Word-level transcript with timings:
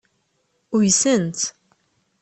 Uysent. 0.75 1.39